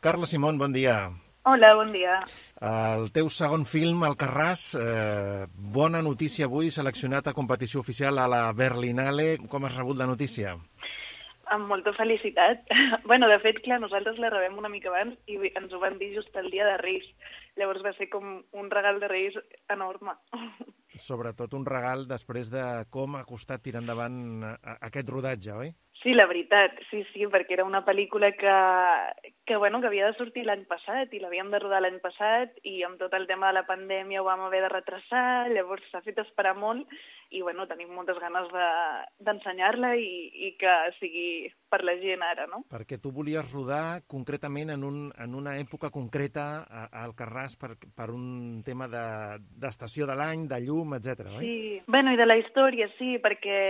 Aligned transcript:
Carla 0.00 0.24
Simón, 0.24 0.56
bon 0.56 0.72
dia. 0.72 1.10
Hola, 1.44 1.74
bon 1.74 1.90
dia. 1.92 2.22
El 2.64 3.10
teu 3.12 3.26
segon 3.28 3.66
film, 3.68 4.00
El 4.08 4.14
Carràs, 4.16 4.62
eh, 4.80 5.44
bona 5.52 6.00
notícia 6.00 6.46
avui, 6.48 6.70
seleccionat 6.72 7.28
a 7.28 7.34
competició 7.36 7.82
oficial 7.84 8.16
a 8.18 8.24
la 8.26 8.40
Berlinale. 8.56 9.36
Com 9.52 9.66
has 9.68 9.76
rebut 9.76 9.98
la 9.98 10.06
notícia? 10.08 10.54
Amb 11.52 11.68
molta 11.68 11.92
felicitat. 11.92 12.64
bueno, 13.10 13.28
de 13.28 13.36
fet, 13.44 13.60
clar, 13.60 13.80
nosaltres 13.84 14.16
la 14.24 14.32
rebem 14.32 14.56
una 14.56 14.72
mica 14.72 14.88
abans 14.88 15.20
i 15.28 15.36
ens 15.52 15.76
ho 15.76 15.82
van 15.84 16.00
dir 16.00 16.14
just 16.14 16.32
el 16.40 16.48
dia 16.48 16.64
de 16.64 16.78
Reis. 16.80 17.04
Llavors 17.60 17.84
va 17.84 17.92
ser 17.98 18.08
com 18.08 18.40
un 18.56 18.72
regal 18.72 19.04
de 19.04 19.12
Reis 19.12 19.36
enorme. 19.68 20.16
Sobretot 21.10 21.52
un 21.52 21.68
regal 21.68 22.08
després 22.08 22.48
de 22.48 22.64
com 22.88 23.20
ha 23.20 23.26
costat 23.28 23.60
tirar 23.68 23.84
endavant 23.84 24.48
aquest 24.80 25.12
rodatge, 25.12 25.52
oi? 25.52 25.74
Sí, 26.00 26.14
la 26.16 26.24
veritat, 26.24 26.78
sí, 26.88 27.02
sí, 27.12 27.26
perquè 27.28 27.58
era 27.58 27.66
una 27.68 27.82
pel·lícula 27.84 28.30
que, 28.32 28.52
que, 29.50 29.56
bueno, 29.56 29.80
que 29.80 29.88
havia 29.88 30.06
de 30.06 30.14
sortir 30.14 30.44
l'any 30.46 30.60
passat 30.70 31.10
i 31.10 31.18
l'havíem 31.18 31.48
de 31.50 31.58
rodar 31.58 31.80
l'any 31.82 31.96
passat 31.98 32.52
i 32.70 32.84
amb 32.86 33.00
tot 33.00 33.16
el 33.18 33.24
tema 33.26 33.48
de 33.48 33.56
la 33.56 33.64
pandèmia 33.66 34.20
ho 34.22 34.28
vam 34.28 34.44
haver 34.46 34.60
de 34.62 34.68
retrasar, 34.70 35.50
llavors 35.50 35.88
s'ha 35.90 35.98
fet 36.04 36.20
esperar 36.22 36.52
molt 36.54 36.86
i 37.34 37.42
bueno, 37.42 37.66
tenim 37.66 37.90
moltes 37.90 38.20
ganes 38.22 38.46
d'ensenyar-la 39.26 39.90
de, 39.96 40.04
i, 40.06 40.46
i 40.46 40.52
que 40.60 40.76
sigui 41.00 41.50
per 41.66 41.82
la 41.82 41.96
gent 41.98 42.22
ara, 42.22 42.46
no? 42.46 42.62
Perquè 42.70 43.00
tu 43.02 43.10
volies 43.10 43.50
rodar 43.50 44.04
concretament 44.06 44.70
en, 44.76 44.86
un, 44.86 45.02
en 45.18 45.34
una 45.34 45.56
època 45.58 45.90
concreta 45.90 46.46
al 47.02 47.18
Carràs 47.18 47.58
per, 47.58 47.74
per 47.74 48.10
un 48.14 48.62
tema 48.62 48.86
d'estació 48.86 50.06
de, 50.06 50.14
de 50.14 50.18
l'any, 50.22 50.46
de 50.46 50.62
llum, 50.62 50.94
etc. 50.94 51.26
oi? 51.26 51.42
Sí, 51.42 51.82
bueno, 51.90 52.14
i 52.14 52.22
de 52.22 52.30
la 52.30 52.38
història, 52.38 52.86
sí, 53.02 53.16
perquè, 53.18 53.60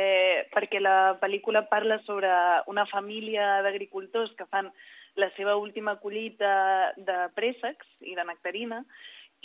perquè 0.53 0.85
la 0.85 1.17
pel·lícula 1.25 1.71
parla 1.73 2.03
sobre 2.05 2.29
una 2.69 2.85
família 2.93 3.63
d'agricultors 3.65 4.37
que 4.37 4.49
fan 4.53 4.69
la 5.17 5.31
seva 5.37 5.57
última 5.59 5.97
collita 6.03 6.93
de 6.97 7.19
préssecs 7.35 7.89
i 8.01 8.15
de 8.19 8.25
nectarina, 8.29 8.85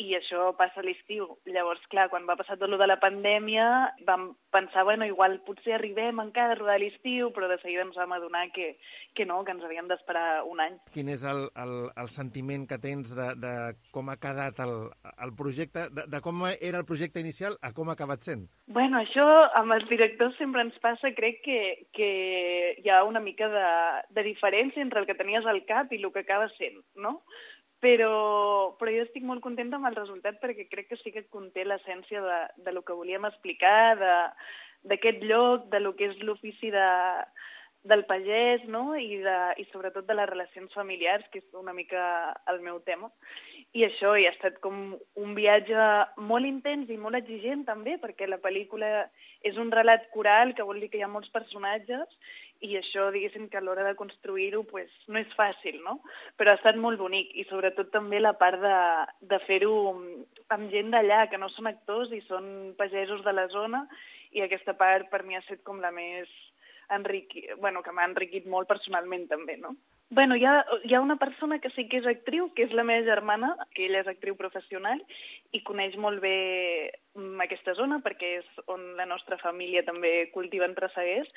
i 0.01 0.11
això 0.17 0.49
passa 0.59 0.81
a 0.81 0.85
l'estiu. 0.85 1.27
Llavors, 1.47 1.83
clar, 1.91 2.07
quan 2.11 2.25
va 2.27 2.35
passar 2.39 2.57
tot 2.59 2.69
lo 2.71 2.79
de 2.81 2.87
la 2.87 2.97
pandèmia, 2.99 3.65
vam 4.07 4.33
pensar, 4.51 4.83
bueno, 4.87 5.07
igual 5.07 5.37
potser 5.47 5.75
arribem 5.75 6.19
encara 6.23 6.55
a 6.55 6.59
rodar 6.59 6.77
l'estiu, 6.81 7.31
però 7.35 7.47
de 7.51 7.57
seguida 7.61 7.85
ens 7.85 7.97
vam 7.99 8.15
adonar 8.15 8.45
que, 8.55 8.75
que 9.15 9.25
no, 9.27 9.41
que 9.47 9.55
ens 9.55 9.63
havíem 9.63 9.87
d'esperar 9.91 10.43
un 10.49 10.61
any. 10.63 10.77
Quin 10.95 11.11
és 11.13 11.23
el, 11.27 11.45
el, 11.63 11.75
el 11.95 12.11
sentiment 12.11 12.67
que 12.67 12.79
tens 12.81 13.15
de, 13.15 13.29
de 13.39 13.53
com 13.95 14.11
ha 14.11 14.17
quedat 14.19 14.59
el, 14.65 14.75
el 15.15 15.35
projecte, 15.39 15.87
de, 15.95 16.07
de 16.11 16.23
com 16.23 16.43
era 16.53 16.81
el 16.81 16.87
projecte 16.87 17.23
inicial 17.23 17.55
a 17.63 17.71
com 17.75 17.89
ha 17.89 17.95
acabat 17.95 18.25
sent? 18.27 18.45
Bueno, 18.67 18.99
això 18.99 19.25
amb 19.55 19.75
els 19.77 19.87
directors 19.91 20.35
sempre 20.41 20.63
ens 20.65 20.75
passa, 20.83 21.13
crec 21.15 21.41
que, 21.45 21.59
que 21.95 22.11
hi 22.83 22.91
ha 22.91 23.03
una 23.07 23.23
mica 23.23 23.47
de, 23.51 23.67
de 24.17 24.27
diferència 24.27 24.83
entre 24.83 25.01
el 25.01 25.07
que 25.07 25.17
tenies 25.17 25.47
al 25.47 25.63
cap 25.69 25.91
i 25.93 26.01
el 26.01 26.11
que 26.11 26.25
acaba 26.25 26.49
sent, 26.57 26.81
no? 26.99 27.21
Però, 27.85 28.73
però 28.79 28.93
jo 28.93 29.03
estic 29.05 29.25
molt 29.27 29.43
contenta 29.45 29.77
amb 29.77 29.89
el 29.91 29.97
resultat 29.99 30.39
perquè 30.41 30.65
crec 30.71 30.89
que 30.89 30.97
sí 31.03 31.13
que 31.13 31.27
conté 31.29 31.65
l'essència 31.65 32.23
de, 32.23 32.39
de 32.65 32.73
lo 32.73 32.81
que 32.85 32.97
volíem 32.97 33.27
explicar, 33.29 33.97
d'aquest 34.89 35.21
lloc, 35.29 35.67
de 35.73 35.81
lo 35.83 35.93
que 35.97 36.09
és 36.09 36.23
l'ofici 36.25 36.71
de, 36.73 36.87
del 37.85 38.05
pagès, 38.09 38.63
no? 38.73 38.95
I, 38.97 39.19
de, 39.21 39.37
i 39.61 39.67
sobretot 39.69 40.07
de 40.09 40.17
les 40.17 40.29
relacions 40.31 40.73
familiars, 40.73 41.25
que 41.31 41.43
és 41.43 41.59
una 41.59 41.75
mica 41.77 42.01
el 42.49 42.63
meu 42.65 42.79
tema. 42.89 43.11
I 43.77 43.85
això 43.85 44.15
hi 44.17 44.25
ha 44.25 44.33
estat 44.33 44.57
com 44.63 44.95
un 45.21 45.35
viatge 45.37 45.85
molt 46.17 46.49
intens 46.49 46.89
i 46.89 46.97
molt 46.97 47.19
exigent 47.19 47.65
també, 47.69 47.99
perquè 48.01 48.25
la 48.29 48.41
pel·lícula 48.41 49.05
és 49.45 49.61
un 49.61 49.69
relat 49.73 50.09
coral, 50.15 50.55
que 50.57 50.65
vol 50.65 50.81
dir 50.81 50.89
que 50.89 50.97
hi 50.97 51.05
ha 51.05 51.11
molts 51.11 51.29
personatges, 51.35 52.17
i 52.63 52.75
això, 52.79 53.09
diguéssim, 53.11 53.49
que 53.51 53.59
a 53.59 53.63
l'hora 53.63 53.83
de 53.87 53.95
construir-ho 53.99 54.63
pues, 54.69 54.91
no 55.11 55.19
és 55.19 55.31
fàcil, 55.37 55.81
no? 55.83 55.99
Però 56.39 56.51
ha 56.51 56.59
estat 56.59 56.79
molt 56.79 56.99
bonic 57.01 57.33
i 57.35 57.45
sobretot 57.49 57.91
també 57.93 58.21
la 58.21 58.35
part 58.39 58.61
de, 58.63 58.77
de 59.33 59.39
fer-ho 59.45 59.75
amb 60.55 60.71
gent 60.71 60.91
d'allà, 60.93 61.25
que 61.31 61.39
no 61.41 61.49
són 61.53 61.67
actors 61.71 62.13
i 62.15 62.21
són 62.29 62.73
pagesos 62.79 63.23
de 63.25 63.33
la 63.35 63.47
zona 63.53 63.85
i 64.35 64.43
aquesta 64.43 64.75
part 64.77 65.09
per 65.11 65.23
mi 65.23 65.35
ha 65.35 65.43
estat 65.43 65.63
com 65.67 65.79
la 65.83 65.91
més 65.95 66.31
enriqui... 66.93 67.47
bueno, 67.57 67.83
que 67.83 67.91
m'ha 67.91 68.07
enriquit 68.07 68.45
molt 68.45 68.67
personalment 68.67 69.27
també, 69.31 69.57
no? 69.57 69.75
Bueno, 70.09 70.35
hi 70.37 70.45
ha, 70.45 70.63
hi 70.85 70.93
ha 70.93 71.01
una 71.01 71.15
persona 71.17 71.57
que 71.59 71.71
sí 71.73 71.87
que 71.89 71.97
és 71.97 72.05
actriu, 72.05 72.51
que 72.53 72.67
és 72.67 72.73
la 72.77 72.85
meva 72.85 73.03
germana, 73.07 73.55
que 73.73 73.87
ella 73.87 74.03
és 74.03 74.09
actriu 74.11 74.35
professional 74.37 75.01
i 75.51 75.63
coneix 75.65 75.95
molt 75.97 76.21
bé 76.21 76.35
mm, 77.15 77.41
aquesta 77.41 77.73
zona 77.73 77.97
perquè 78.05 78.35
és 78.43 78.63
on 78.69 78.83
la 78.99 79.07
nostra 79.09 79.39
família 79.41 79.81
també 79.87 80.29
cultiva 80.35 80.69
entre 80.69 80.91
seguers. 80.93 81.31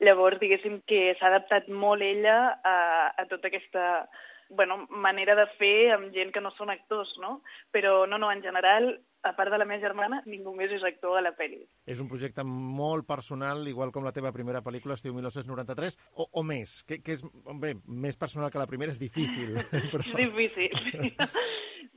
Llavors, 0.00 0.40
diguéssim 0.40 0.80
que 0.88 1.10
s'ha 1.18 1.28
adaptat 1.28 1.68
molt 1.68 2.02
ella 2.02 2.38
a, 2.64 2.78
a 3.12 3.26
tota 3.28 3.52
aquesta 3.52 3.84
bueno, 4.50 4.84
manera 4.90 5.34
de 5.38 5.46
fer 5.58 5.92
amb 5.94 6.12
gent 6.14 6.32
que 6.34 6.42
no 6.44 6.52
són 6.58 6.72
actors, 6.72 7.10
no? 7.22 7.38
Però 7.72 8.04
no, 8.06 8.18
no, 8.18 8.30
en 8.32 8.42
general 8.44 8.94
a 9.24 9.32
part 9.32 9.50
de 9.50 9.58
la 9.58 9.64
meva 9.64 9.80
germana, 9.80 10.20
ningú 10.28 10.52
més 10.54 10.72
és 10.76 10.84
actor 10.84 11.16
a 11.16 11.22
la 11.24 11.32
pel·li. 11.36 11.62
És 11.88 12.00
un 12.02 12.10
projecte 12.10 12.44
molt 12.44 13.06
personal, 13.08 13.64
igual 13.70 13.90
com 13.92 14.04
la 14.04 14.12
teva 14.12 14.34
primera 14.36 14.60
pel·lícula, 14.62 14.98
estiu 14.98 15.16
1993, 15.16 15.96
o, 16.12 16.28
o 16.28 16.44
més? 16.44 16.82
Que, 16.84 17.00
que 17.00 17.16
és, 17.16 17.24
bé, 17.62 17.72
més 17.88 18.20
personal 18.20 18.52
que 18.52 18.60
la 18.60 18.68
primera 18.68 18.92
és 18.92 19.00
difícil. 19.00 19.56
Però... 19.92 20.04
És 20.04 20.14
difícil. 20.36 21.16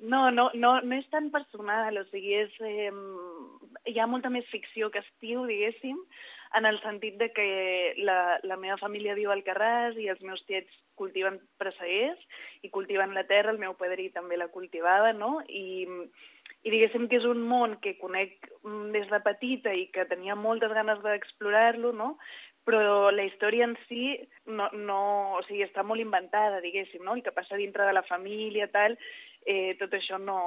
No, 0.08 0.30
no, 0.32 0.52
no, 0.54 0.76
no 0.86 0.96
és 0.96 1.08
tan 1.10 1.32
personal, 1.34 1.96
o 1.98 2.04
sigui, 2.12 2.36
és, 2.38 2.54
eh, 2.64 2.92
hi 3.90 3.98
ha 3.98 4.06
molta 4.08 4.30
més 4.30 4.46
ficció 4.52 4.92
que 4.94 5.02
estiu, 5.02 5.42
diguéssim, 5.50 5.98
en 6.56 6.66
el 6.66 6.80
sentit 6.82 7.18
de 7.20 7.32
que 7.36 7.48
la, 7.98 8.40
la 8.44 8.58
meva 8.58 8.78
família 8.78 9.18
viu 9.18 9.32
al 9.34 9.44
Carràs 9.48 9.98
i 10.00 10.08
els 10.08 10.22
meus 10.22 10.44
tiets 10.48 10.72
cultiven 10.98 11.42
presseguers 11.62 12.24
i 12.64 12.72
cultiven 12.74 13.14
la 13.14 13.28
terra, 13.30 13.52
el 13.52 13.62
meu 13.62 13.76
padrí 13.78 14.10
també 14.16 14.38
la 14.38 14.50
cultivava, 14.54 15.14
no? 15.14 15.42
I 15.48 15.86
i 16.66 16.72
diguéssim 16.74 17.06
que 17.08 17.20
és 17.22 17.26
un 17.28 17.44
món 17.48 17.78
que 17.84 17.94
conec 18.02 18.50
mm, 18.66 18.90
des 18.96 19.08
de 19.12 19.20
petita 19.24 19.72
i 19.78 19.86
que 19.94 20.08
tenia 20.10 20.36
moltes 20.36 20.74
ganes 20.76 21.00
d'explorar-lo, 21.04 21.94
no? 21.96 22.16
però 22.68 23.14
la 23.16 23.24
història 23.24 23.64
en 23.64 23.78
si 23.88 24.10
no, 24.52 24.66
no, 24.76 25.00
o 25.38 25.44
sigui, 25.48 25.62
està 25.64 25.86
molt 25.88 26.04
inventada, 26.04 26.60
diguéssim, 26.60 27.06
no? 27.06 27.16
el 27.16 27.24
que 27.24 27.32
passa 27.32 27.56
dintre 27.56 27.86
de 27.88 27.94
la 27.96 28.04
família, 28.04 28.68
tal, 28.74 28.98
eh, 29.48 29.78
tot 29.80 29.96
això 29.96 30.20
no, 30.20 30.40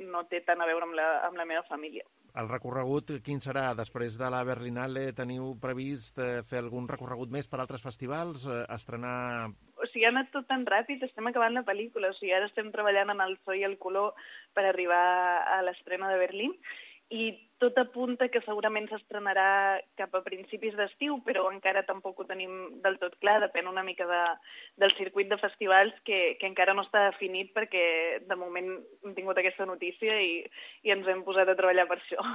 no 0.00 0.24
té 0.30 0.40
tant 0.46 0.62
a 0.64 0.68
veure 0.70 0.88
amb 0.88 0.96
la, 0.96 1.10
amb 1.28 1.36
la 1.36 1.44
meva 1.44 1.66
família. 1.68 2.06
El 2.40 2.50
recorregut, 2.50 3.14
quin 3.24 3.38
serà? 3.40 3.70
Després 3.76 4.18
de 4.20 4.28
la 4.32 4.42
Berlinale 4.44 5.06
teniu 5.16 5.54
previst 5.60 6.18
eh, 6.20 6.42
fer 6.50 6.60
algun 6.60 6.88
recorregut 6.90 7.30
més 7.32 7.48
per 7.48 7.62
altres 7.62 7.84
festivals, 7.86 8.44
eh, 8.44 8.64
estrenar 8.76 9.14
o 9.76 9.86
sigui, 9.88 10.04
ha 10.04 10.10
anat 10.12 10.28
tot 10.34 10.46
tan 10.50 10.64
ràpid, 10.68 11.02
estem 11.04 11.28
acabant 11.30 11.54
la 11.56 11.64
pel·lícula, 11.64 12.10
o 12.10 12.16
sigui, 12.16 12.32
ara 12.36 12.48
estem 12.50 12.68
treballant 12.74 13.12
en 13.12 13.22
el 13.24 13.36
so 13.44 13.56
i 13.56 13.64
el 13.64 13.78
color 13.80 14.16
per 14.56 14.64
arribar 14.68 15.00
a 15.52 15.62
l'estrena 15.64 16.10
de 16.12 16.20
Berlín, 16.20 16.52
i 17.10 17.26
tot 17.62 17.76
apunta 17.78 18.28
que 18.28 18.42
segurament 18.44 18.88
s'estrenarà 18.90 19.78
cap 19.96 20.14
a 20.18 20.22
principis 20.26 20.74
d'estiu, 20.76 21.20
però 21.24 21.46
encara 21.52 21.86
tampoc 21.88 22.18
ho 22.20 22.26
tenim 22.28 22.80
del 22.84 22.98
tot 23.00 23.14
clar, 23.22 23.38
depèn 23.44 23.70
una 23.70 23.84
mica 23.86 24.08
de, 24.10 24.22
del 24.82 24.92
circuit 24.98 25.30
de 25.30 25.38
festivals 25.40 25.94
que, 26.04 26.36
que 26.40 26.50
encara 26.50 26.74
no 26.74 26.84
està 26.84 27.06
definit 27.10 27.54
perquè 27.56 27.84
de 28.26 28.40
moment 28.40 28.74
hem 29.04 29.14
tingut 29.16 29.38
aquesta 29.40 29.68
notícia 29.68 30.18
i, 30.20 30.42
i 30.84 30.92
ens 30.92 31.08
hem 31.08 31.22
posat 31.24 31.48
a 31.48 31.56
treballar 31.58 31.86
per 31.88 32.00
això. 32.02 32.26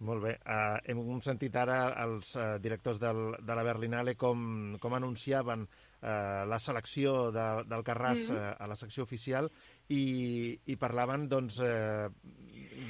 Molt 0.00 0.22
bé. 0.24 0.32
Uh, 0.44 0.78
hem 0.90 1.20
sentit 1.24 1.54
ara 1.56 1.80
els 2.04 2.34
uh, 2.36 2.56
directors 2.62 3.00
del, 3.00 3.20
de 3.40 3.56
la 3.56 3.64
Berlinale 3.66 4.14
com, 4.18 4.76
com 4.82 4.96
anunciaven 4.96 5.64
uh, 5.66 6.44
la 6.48 6.58
selecció 6.62 7.30
de, 7.34 7.46
del 7.70 7.84
Carràs 7.86 8.28
mm 8.28 8.36
-hmm. 8.36 8.50
uh, 8.50 8.64
a 8.64 8.66
la 8.66 8.76
secció 8.76 9.02
oficial 9.02 9.50
i, 9.88 10.58
i 10.66 10.76
parlaven 10.76 11.28
doncs, 11.28 11.60
uh, 11.60 12.10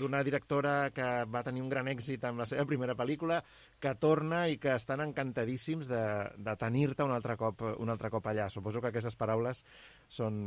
d'una 0.01 0.23
directora 0.27 0.91
que 0.97 1.09
va 1.31 1.45
tenir 1.47 1.63
un 1.63 1.69
gran 1.73 1.91
èxit 1.93 2.25
amb 2.25 2.43
la 2.43 2.47
seva 2.49 2.67
primera 2.69 2.97
pel·lícula, 2.99 3.41
que 3.81 3.93
torna 4.01 4.47
i 4.49 4.57
que 4.63 4.73
estan 4.75 5.05
encantadíssims 5.05 5.91
de, 5.91 6.05
de 6.37 6.57
tenir-te 6.61 7.07
un, 7.07 7.13
altre 7.17 7.37
cop, 7.41 7.63
un 7.79 7.93
altre 7.93 8.11
cop 8.13 8.27
allà. 8.27 8.49
Suposo 8.49 8.81
que 8.81 8.91
aquestes 8.91 9.19
paraules 9.21 9.63
són 10.09 10.41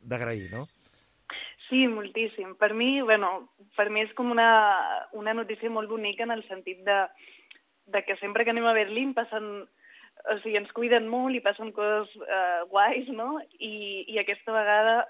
d'agrair, 0.00 0.50
no? 0.54 0.66
Sí, 1.68 1.86
moltíssim. 1.88 2.56
Per 2.60 2.72
mi, 2.76 2.98
bueno, 3.02 3.30
per 3.76 3.88
mi 3.90 4.04
és 4.04 4.12
com 4.16 4.30
una, 4.32 4.50
una 5.16 5.32
notícia 5.36 5.70
molt 5.72 5.88
bonica 5.88 6.26
en 6.26 6.34
el 6.34 6.44
sentit 6.48 6.84
de, 6.84 6.98
de 7.94 8.04
que 8.04 8.18
sempre 8.20 8.44
que 8.44 8.52
anem 8.52 8.68
a 8.68 8.76
Berlín 8.76 9.14
passen 9.16 9.66
o 10.24 10.38
sigui, 10.40 10.56
ens 10.56 10.70
cuiden 10.72 11.08
molt 11.10 11.36
i 11.36 11.42
passen 11.44 11.72
coses 11.76 12.12
eh, 12.22 12.62
guais, 12.70 13.08
no? 13.12 13.34
I, 13.58 14.04
I 14.14 14.20
aquesta 14.22 14.54
vegada 14.54 15.02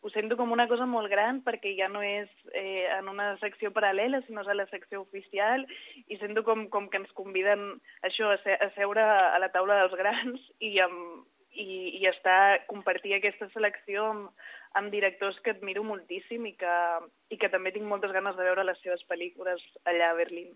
ho 0.00 0.10
sento 0.10 0.36
com 0.36 0.52
una 0.54 0.68
cosa 0.70 0.86
molt 0.86 1.10
gran 1.10 1.40
perquè 1.46 1.72
ja 1.78 1.88
no 1.90 2.02
és 2.06 2.28
eh, 2.54 2.86
en 2.98 3.08
una 3.10 3.32
secció 3.42 3.72
paral·lela, 3.74 4.20
sinó 4.26 4.44
és 4.44 4.50
a 4.52 4.54
la 4.54 4.68
secció 4.70 5.02
oficial 5.02 5.66
i 6.06 6.18
sento 6.20 6.44
com, 6.46 6.68
com 6.74 6.86
que 6.92 7.00
ens 7.02 7.10
conviden 7.18 7.64
això, 8.06 8.30
a, 8.30 8.38
se, 8.44 8.54
a 8.54 8.70
seure 8.76 9.02
a 9.02 9.40
la 9.42 9.50
taula 9.54 9.80
dels 9.82 9.98
grans 9.98 10.46
i, 10.68 10.76
amb, 10.84 11.26
i, 11.50 11.98
i 11.98 12.06
estar, 12.12 12.64
compartir 12.70 13.16
aquesta 13.16 13.50
selecció 13.54 14.06
amb, 14.12 14.46
amb 14.78 14.94
directors 14.94 15.38
que 15.42 15.56
admiro 15.56 15.82
moltíssim 15.82 16.46
i 16.46 16.54
que, 16.60 16.78
i 17.34 17.38
que 17.40 17.50
també 17.50 17.74
tinc 17.74 17.88
moltes 17.90 18.14
ganes 18.14 18.36
de 18.38 18.46
veure 18.46 18.66
les 18.68 18.78
seves 18.84 19.02
pel·lícules 19.10 19.64
allà 19.88 20.12
a 20.12 20.18
Berlín. 20.18 20.52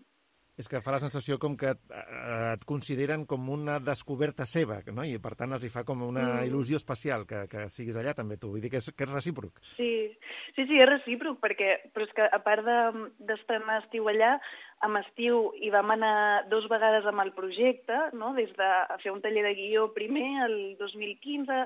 És 0.53 0.67
que 0.69 0.83
fa 0.85 0.93
la 0.93 1.01
sensació 1.01 1.39
com 1.41 1.55
que 1.57 1.71
eh, 1.73 2.49
et 2.53 2.65
consideren 2.69 3.23
com 3.29 3.47
una 3.49 3.79
descoberta 3.81 4.45
seva, 4.45 4.81
no? 4.93 5.05
i 5.05 5.17
per 5.21 5.33
tant 5.39 5.55
els 5.57 5.65
hi 5.65 5.71
fa 5.73 5.81
com 5.87 6.03
una 6.05 6.25
mm. 6.27 6.43
il·lusió 6.49 6.77
especial 6.77 7.25
que, 7.29 7.47
que 7.49 7.65
siguis 7.73 7.97
allà 7.97 8.13
també 8.17 8.37
tu. 8.37 8.51
Vull 8.53 8.61
dir 8.61 8.69
que 8.73 8.81
és, 8.83 8.91
que 8.93 9.07
és 9.07 9.13
recíproc. 9.13 9.63
Sí, 9.79 9.89
sí, 10.53 10.67
sí, 10.67 10.77
és 10.77 10.89
recíproc, 10.89 11.39
perquè, 11.41 11.71
però 11.95 12.05
és 12.05 12.13
que 12.13 12.27
a 12.27 12.41
part 12.45 12.69
d'estrenar 12.69 13.79
de, 13.79 13.87
estiu 13.87 14.11
allà, 14.13 14.35
amb 14.85 15.01
estiu 15.01 15.41
hi 15.57 15.73
vam 15.73 15.95
anar 15.95 16.13
dos 16.53 16.69
vegades 16.69 17.09
amb 17.09 17.25
el 17.25 17.33
projecte, 17.33 17.97
no? 18.19 18.35
des 18.37 18.53
de 18.59 18.69
fer 19.01 19.15
un 19.15 19.25
taller 19.25 19.47
de 19.47 19.55
guió 19.57 19.89
primer, 19.97 20.29
el 20.45 20.55
2015, 20.77 21.63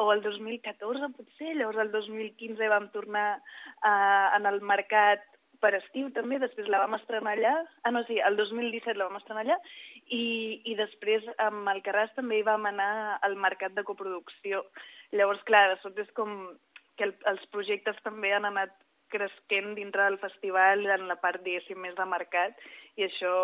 o 0.00 0.12
el 0.12 0.22
2014 0.22 1.10
potser, 1.16 1.56
llavors 1.56 1.80
el 1.82 1.90
2015 1.92 2.68
vam 2.72 2.88
tornar 2.94 3.28
uh, 3.40 4.36
en 4.36 4.46
el 4.46 4.60
mercat 4.62 5.24
per 5.62 5.74
estiu 5.78 6.08
també, 6.16 6.38
després 6.42 6.68
la 6.72 6.80
vam 6.82 6.96
estrenar 6.96 7.36
allà, 7.36 7.54
ah 7.84 7.92
no, 7.94 8.02
sí, 8.08 8.18
el 8.26 8.36
2017 8.40 8.96
la 8.98 9.08
vam 9.08 9.18
estrenar 9.20 9.44
allà, 9.44 9.58
i, 10.08 10.24
i 10.64 10.76
després 10.78 11.26
amb 11.46 11.68
el 11.72 11.82
Carràs 11.86 12.14
també 12.16 12.40
hi 12.40 12.46
vam 12.46 12.66
anar 12.70 13.18
al 13.26 13.36
mercat 13.40 13.76
de 13.76 13.84
coproducció. 13.86 14.64
Llavors, 15.12 15.42
clar, 15.48 15.66
de 15.74 15.80
sobte 15.82 16.06
és 16.06 16.14
com 16.16 16.38
que 16.98 17.08
el, 17.08 17.14
els 17.32 17.44
projectes 17.54 18.00
també 18.06 18.32
han 18.36 18.48
anat 18.48 18.74
cresquent 19.10 19.74
dintre 19.74 20.06
del 20.06 20.18
festival 20.22 20.86
en 20.86 21.08
la 21.10 21.18
part, 21.20 21.42
diguéssim, 21.44 21.80
més 21.82 21.96
de 21.98 22.06
mercat, 22.08 22.58
i 22.96 23.06
això, 23.08 23.36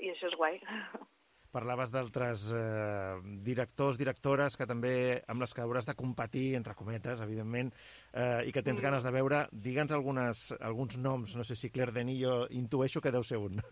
i 0.00 0.12
això 0.14 0.32
és 0.32 0.40
guai. 0.40 0.60
Parlaves 1.54 1.92
d'altres 1.94 2.48
eh, 2.52 3.14
directors, 3.44 3.96
directores, 4.00 4.56
que 4.58 4.66
també 4.68 4.92
amb 5.32 5.40
les 5.40 5.54
que 5.56 5.64
hauràs 5.64 5.88
de 5.88 5.96
competir, 5.96 6.50
entre 6.58 6.76
cometes, 6.76 7.22
evidentment, 7.24 7.72
eh, 8.12 8.44
i 8.48 8.52
que 8.52 8.62
tens 8.62 8.78
mm. 8.78 8.84
ganes 8.84 9.06
de 9.06 9.12
veure. 9.14 9.44
Digue'ns 9.52 9.94
alguns 9.96 10.98
noms, 11.00 11.36
no 11.38 11.46
sé 11.46 11.56
si 11.56 11.72
Claire 11.72 11.96
Denis, 11.96 12.20
jo 12.20 12.42
intueixo 12.52 13.00
que 13.00 13.14
deu 13.14 13.24
ser 13.24 13.40
un. 13.42 13.62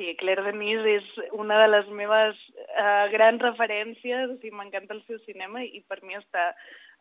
Sí, 0.00 0.14
Claire 0.16 0.40
Denis 0.46 0.86
és 0.88 1.08
una 1.36 1.58
de 1.60 1.66
les 1.68 1.88
meves 1.92 2.38
eh, 2.56 3.08
grans 3.12 3.42
referències, 3.42 4.30
o 4.32 4.36
sigui, 4.38 4.54
m'encanta 4.56 4.94
el 4.96 5.02
seu 5.04 5.18
cinema 5.26 5.60
i 5.60 5.82
per 5.84 5.98
mi 6.06 6.16
està 6.16 6.46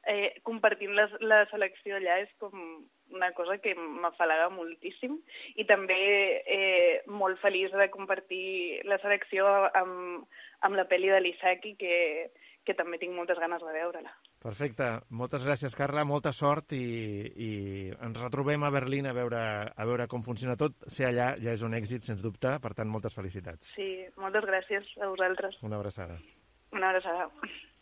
eh, 0.08 0.40
compartint 0.48 0.96
la, 0.96 1.08
la 1.22 1.44
selecció 1.52 1.98
allà 1.98 2.20
és 2.24 2.32
com 2.40 2.54
una 3.10 3.32
cosa 3.34 3.58
que 3.58 3.74
m'afalaga 3.76 4.52
moltíssim 4.54 5.18
i 5.58 5.66
també 5.70 6.00
eh, 6.46 7.02
molt 7.08 7.40
feliç 7.42 7.74
de 7.74 7.90
compartir 7.90 8.82
la 8.86 9.00
selecció 9.02 9.48
amb, 9.74 10.28
amb 10.62 10.78
la 10.78 10.86
pel·li 10.90 11.10
de 11.10 11.22
l'Isaki 11.24 11.74
que, 11.80 11.96
que 12.66 12.76
també 12.78 13.00
tinc 13.02 13.16
moltes 13.18 13.40
ganes 13.42 13.64
de 13.66 13.74
veure-la. 13.74 14.12
Perfecte. 14.40 14.86
Moltes 15.20 15.44
gràcies, 15.44 15.76
Carla. 15.76 16.06
Molta 16.08 16.32
sort 16.36 16.76
i, 16.78 16.84
i 17.36 17.50
ens 17.92 18.20
retrobem 18.22 18.64
a 18.64 18.72
Berlín 18.72 19.10
a 19.10 19.16
veure, 19.18 19.42
a 19.76 19.88
veure 19.90 20.08
com 20.12 20.24
funciona 20.24 20.56
tot. 20.60 20.78
Ser 20.88 21.10
allà 21.10 21.34
ja 21.44 21.56
és 21.58 21.66
un 21.66 21.76
èxit, 21.76 22.08
sens 22.08 22.24
dubte. 22.24 22.56
Per 22.64 22.72
tant, 22.78 22.88
moltes 22.88 23.18
felicitats. 23.18 23.74
Sí, 23.76 23.90
moltes 24.22 24.48
gràcies 24.48 24.94
a 25.02 25.12
vosaltres. 25.12 25.60
Una 25.66 25.82
abraçada. 25.82 26.22
Una 26.72 26.94
abraçada. 26.94 27.28